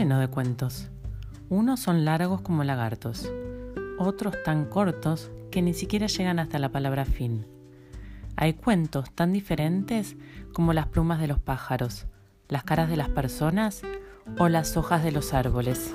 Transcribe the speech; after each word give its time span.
lleno 0.00 0.18
de 0.18 0.28
cuentos. 0.28 0.88
Unos 1.50 1.80
son 1.80 2.06
largos 2.06 2.40
como 2.40 2.64
lagartos, 2.64 3.30
otros 3.98 4.34
tan 4.42 4.64
cortos 4.64 5.30
que 5.50 5.60
ni 5.60 5.74
siquiera 5.74 6.06
llegan 6.06 6.38
hasta 6.38 6.58
la 6.58 6.70
palabra 6.70 7.04
fin. 7.04 7.44
Hay 8.34 8.54
cuentos 8.54 9.10
tan 9.14 9.34
diferentes 9.34 10.16
como 10.54 10.72
las 10.72 10.86
plumas 10.86 11.20
de 11.20 11.26
los 11.26 11.38
pájaros, 11.38 12.06
las 12.48 12.64
caras 12.64 12.88
de 12.88 12.96
las 12.96 13.10
personas 13.10 13.82
o 14.38 14.48
las 14.48 14.78
hojas 14.78 15.04
de 15.04 15.12
los 15.12 15.34
árboles. 15.34 15.94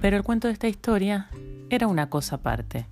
Pero 0.00 0.16
el 0.16 0.22
cuento 0.22 0.48
de 0.48 0.54
esta 0.54 0.68
historia 0.68 1.28
era 1.68 1.88
una 1.88 2.08
cosa 2.08 2.36
aparte. 2.36 2.86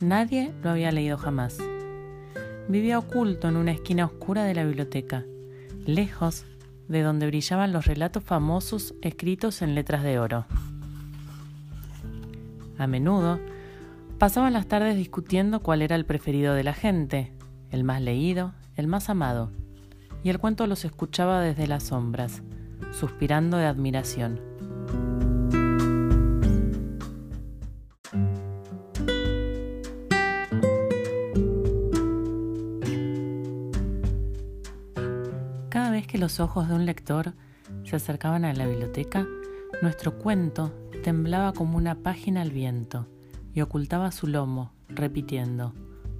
Nadie 0.00 0.54
lo 0.62 0.70
había 0.70 0.92
leído 0.92 1.18
jamás. 1.18 1.58
Vivía 2.68 2.98
oculto 2.98 3.48
en 3.48 3.58
una 3.58 3.72
esquina 3.72 4.06
oscura 4.06 4.44
de 4.44 4.54
la 4.54 4.64
biblioteca, 4.64 5.24
lejos 5.84 6.46
de 6.88 7.02
donde 7.02 7.26
brillaban 7.26 7.72
los 7.72 7.86
relatos 7.86 8.22
famosos 8.22 8.94
escritos 9.02 9.62
en 9.62 9.74
letras 9.74 10.02
de 10.02 10.18
oro. 10.18 10.46
A 12.78 12.86
menudo 12.86 13.40
pasaban 14.18 14.52
las 14.52 14.66
tardes 14.66 14.96
discutiendo 14.96 15.60
cuál 15.60 15.82
era 15.82 15.96
el 15.96 16.06
preferido 16.06 16.54
de 16.54 16.64
la 16.64 16.74
gente, 16.74 17.32
el 17.70 17.84
más 17.84 18.00
leído, 18.00 18.52
el 18.76 18.86
más 18.86 19.08
amado, 19.08 19.50
y 20.22 20.30
el 20.30 20.38
cuento 20.38 20.66
los 20.66 20.84
escuchaba 20.84 21.40
desde 21.40 21.66
las 21.66 21.84
sombras, 21.84 22.42
suspirando 22.92 23.56
de 23.56 23.66
admiración. 23.66 24.40
Los 36.18 36.40
ojos 36.40 36.68
de 36.68 36.74
un 36.74 36.86
lector 36.86 37.34
se 37.84 37.96
acercaban 37.96 38.44
a 38.44 38.52
la 38.52 38.66
biblioteca, 38.66 39.26
nuestro 39.82 40.18
cuento 40.18 40.72
temblaba 41.02 41.52
como 41.52 41.76
una 41.76 41.96
página 41.96 42.42
al 42.42 42.50
viento 42.50 43.06
y 43.54 43.60
ocultaba 43.60 44.12
su 44.12 44.26
lomo, 44.26 44.72
repitiendo, 44.88 45.72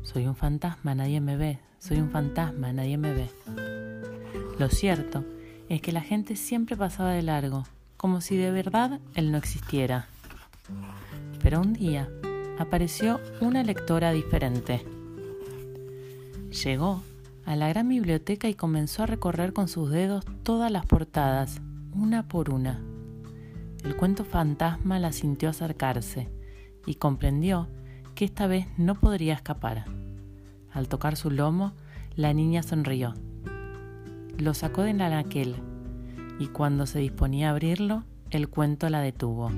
Soy 0.02 0.27
un 0.27 0.36
fantasma, 0.36 0.94
nadie 0.94 1.20
me 1.20 1.36
ve, 1.36 1.58
soy 1.78 1.98
un 1.98 2.11
fantasma, 2.11 2.72
nadie 2.72 2.97
me 2.98 3.12
ve. 3.12 3.30
Lo 4.58 4.69
cierto 4.69 5.24
es 5.69 5.80
que 5.80 5.92
la 5.92 6.00
gente 6.00 6.36
siempre 6.36 6.77
pasaba 6.77 7.11
de 7.11 7.22
largo, 7.22 7.64
como 7.97 8.20
si 8.20 8.36
de 8.36 8.50
verdad 8.50 9.00
él 9.14 9.33
no 9.33 9.39
existiera. 9.39 10.06
Pero 11.42 11.61
un 11.61 11.72
día 11.72 12.08
apareció 12.58 13.20
una 13.41 13.62
lectora 13.62 14.12
diferente. 14.12 14.84
Llegó 16.64 17.02
a 17.47 17.55
la 17.55 17.69
gran 17.69 17.89
biblioteca 17.89 18.48
y 18.48 18.55
comenzó 18.55 19.05
a 19.05 19.06
recorrer 19.06 19.52
con 19.52 19.69
sus 19.69 19.91
dedos 19.91 20.25
todas 20.42 20.70
las 20.70 20.84
portadas, 20.84 21.62
una 21.94 22.27
por 22.27 22.50
una. 22.50 22.80
El 23.84 23.97
cuento 23.97 24.25
fantasma 24.25 24.98
la 24.98 25.12
sintió 25.12 25.48
acercarse 25.48 26.28
y 26.86 26.97
comprendió 26.97 27.69
que 28.17 28.24
esta 28.24 28.48
vez 28.48 28.67
no 28.77 28.97
podría 28.97 29.34
escapar. 29.34 29.84
Al 30.72 30.89
tocar 30.89 31.17
su 31.17 31.30
lomo, 31.30 31.72
la 32.17 32.34
niña 32.34 32.64
sonrió. 32.64 33.14
Lo 34.39 34.52
sacó 34.52 34.83
de 34.83 34.94
la 34.94 35.08
naquel 35.08 35.55
y 36.41 36.48
cuando 36.48 36.84
se 36.86 36.98
disponía 36.98 37.48
a 37.48 37.50
abrirlo, 37.52 38.02
el 38.30 38.48
cuento 38.48 38.91
la 38.91 39.00
detuvo. 39.00 39.52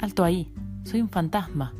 Alto 0.00 0.24
ahí, 0.24 0.52
soy 0.84 1.02
un 1.02 1.10
fantasma. 1.10 1.74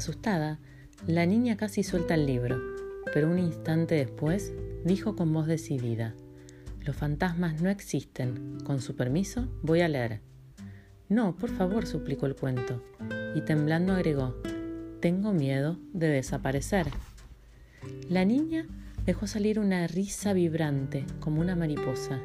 Asustada, 0.00 0.58
la 1.06 1.26
niña 1.26 1.58
casi 1.58 1.82
suelta 1.82 2.14
el 2.14 2.24
libro, 2.24 2.58
pero 3.12 3.30
un 3.30 3.38
instante 3.38 3.96
después 3.96 4.50
dijo 4.82 5.14
con 5.14 5.30
voz 5.30 5.46
decidida, 5.46 6.14
Los 6.86 6.96
fantasmas 6.96 7.60
no 7.60 7.68
existen. 7.68 8.56
Con 8.64 8.80
su 8.80 8.96
permiso, 8.96 9.46
voy 9.60 9.82
a 9.82 9.88
leer. 9.88 10.22
No, 11.10 11.36
por 11.36 11.50
favor, 11.50 11.86
suplicó 11.86 12.24
el 12.24 12.34
cuento, 12.34 12.82
y 13.34 13.42
temblando 13.42 13.92
agregó, 13.92 14.40
Tengo 15.00 15.34
miedo 15.34 15.76
de 15.92 16.08
desaparecer. 16.08 16.86
La 18.08 18.24
niña 18.24 18.66
dejó 19.04 19.26
salir 19.26 19.58
una 19.58 19.86
risa 19.86 20.32
vibrante, 20.32 21.04
como 21.18 21.42
una 21.42 21.56
mariposa. 21.56 22.18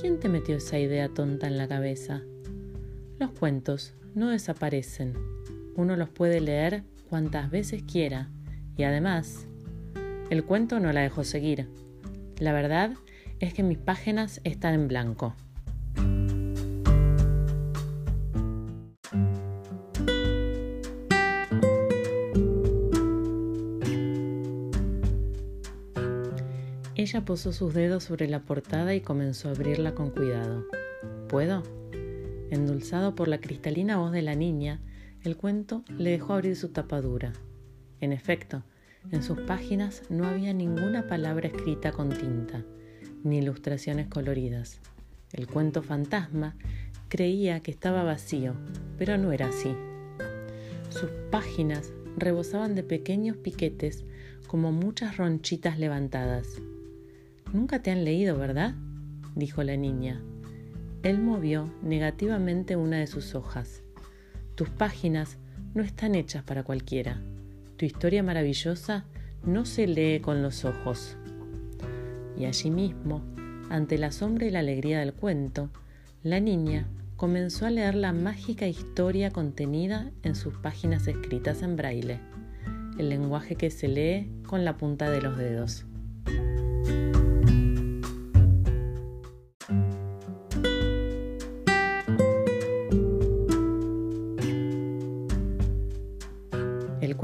¿Quién 0.00 0.18
te 0.18 0.28
metió 0.28 0.56
esa 0.56 0.76
idea 0.80 1.08
tonta 1.08 1.46
en 1.46 1.56
la 1.56 1.68
cabeza? 1.68 2.22
Los 3.20 3.30
cuentos 3.30 3.94
no 4.16 4.30
desaparecen, 4.30 5.37
uno 5.78 5.94
los 5.94 6.08
puede 6.08 6.40
leer 6.40 6.82
cuantas 7.08 7.52
veces 7.52 7.84
quiera 7.84 8.28
y 8.76 8.82
además, 8.82 9.46
el 10.28 10.44
cuento 10.44 10.80
no 10.80 10.92
la 10.92 11.02
dejó 11.02 11.22
seguir. 11.22 11.68
La 12.38 12.52
verdad 12.52 12.94
es 13.38 13.54
que 13.54 13.62
mis 13.62 13.78
páginas 13.78 14.40
están 14.42 14.74
en 14.74 14.88
blanco. 14.88 15.36
Ella 26.96 27.24
posó 27.24 27.52
sus 27.52 27.72
dedos 27.72 28.02
sobre 28.02 28.26
la 28.26 28.40
portada 28.40 28.96
y 28.96 29.00
comenzó 29.00 29.48
a 29.48 29.52
abrirla 29.52 29.94
con 29.94 30.10
cuidado. 30.10 30.64
¿Puedo? 31.28 31.62
Endulzado 32.50 33.14
por 33.14 33.28
la 33.28 33.38
cristalina 33.38 33.98
voz 33.98 34.10
de 34.10 34.22
la 34.22 34.34
niña, 34.34 34.80
el 35.24 35.36
cuento 35.36 35.84
le 35.96 36.10
dejó 36.10 36.34
abrir 36.34 36.56
su 36.56 36.68
tapadura. 36.68 37.32
En 38.00 38.12
efecto, 38.12 38.62
en 39.10 39.22
sus 39.22 39.40
páginas 39.40 40.02
no 40.10 40.26
había 40.26 40.52
ninguna 40.52 41.06
palabra 41.06 41.48
escrita 41.48 41.92
con 41.92 42.10
tinta, 42.10 42.64
ni 43.24 43.38
ilustraciones 43.38 44.06
coloridas. 44.06 44.80
El 45.32 45.46
cuento 45.46 45.82
fantasma 45.82 46.56
creía 47.08 47.60
que 47.60 47.70
estaba 47.70 48.02
vacío, 48.02 48.54
pero 48.96 49.18
no 49.18 49.32
era 49.32 49.48
así. 49.48 49.74
Sus 50.90 51.10
páginas 51.30 51.92
rebosaban 52.16 52.74
de 52.74 52.82
pequeños 52.82 53.36
piquetes 53.36 54.04
como 54.46 54.72
muchas 54.72 55.16
ronchitas 55.16 55.78
levantadas. 55.78 56.60
Nunca 57.52 57.82
te 57.82 57.90
han 57.90 58.04
leído, 58.04 58.38
¿verdad? 58.38 58.74
dijo 59.34 59.62
la 59.62 59.76
niña. 59.76 60.22
Él 61.02 61.18
movió 61.18 61.72
negativamente 61.82 62.76
una 62.76 62.98
de 62.98 63.06
sus 63.06 63.34
hojas. 63.34 63.82
Tus 64.58 64.70
páginas 64.70 65.38
no 65.72 65.84
están 65.84 66.16
hechas 66.16 66.42
para 66.42 66.64
cualquiera. 66.64 67.22
Tu 67.76 67.84
historia 67.84 68.24
maravillosa 68.24 69.04
no 69.44 69.64
se 69.64 69.86
lee 69.86 70.18
con 70.18 70.42
los 70.42 70.64
ojos. 70.64 71.16
Y 72.36 72.44
allí 72.44 72.72
mismo, 72.72 73.22
ante 73.70 73.98
la 73.98 74.10
sombra 74.10 74.46
y 74.46 74.50
la 74.50 74.58
alegría 74.58 74.98
del 74.98 75.14
cuento, 75.14 75.70
la 76.24 76.40
niña 76.40 76.88
comenzó 77.14 77.66
a 77.66 77.70
leer 77.70 77.94
la 77.94 78.12
mágica 78.12 78.66
historia 78.66 79.30
contenida 79.30 80.10
en 80.24 80.34
sus 80.34 80.54
páginas 80.54 81.06
escritas 81.06 81.62
en 81.62 81.76
braille, 81.76 82.18
el 82.98 83.10
lenguaje 83.10 83.54
que 83.54 83.70
se 83.70 83.86
lee 83.86 84.28
con 84.44 84.64
la 84.64 84.76
punta 84.76 85.08
de 85.08 85.22
los 85.22 85.38
dedos. 85.38 85.86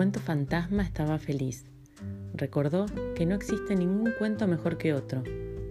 Cuento 0.05 0.21
fantasma 0.21 0.83
estaba 0.83 1.19
feliz. 1.19 1.65
Recordó 2.35 2.85
que 3.15 3.25
no 3.25 3.35
existe 3.35 3.75
ningún 3.75 4.13
cuento 4.19 4.47
mejor 4.47 4.77
que 4.77 4.93
otro, 4.93 5.23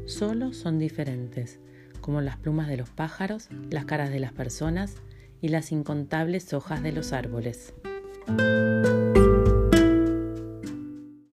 solo 0.08 0.54
son 0.54 0.80
diferentes, 0.80 1.60
como 2.02 2.20
las 2.20 2.38
plumas 2.38 2.68
de 2.68 2.78
los 2.78 2.90
pájaros, 2.90 3.50
las 3.70 3.86
caras 3.86 4.10
de 4.10 4.20
las 4.20 4.34
personas 4.34 4.96
y 5.40 5.50
las 5.50 5.72
incontables 5.72 6.52
hojas 6.52 6.82
de 6.82 6.94
los 6.94 7.14
árboles. 7.14 7.76